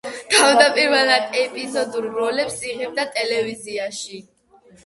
თავდაპირველად 0.35 1.37
ეპიზოდურ 1.41 2.07
როლებს 2.15 2.57
იღებდა 2.73 3.07
ტელევიზიაში. 3.19 4.25